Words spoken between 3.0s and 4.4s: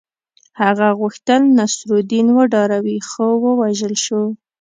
خو ووژل شو.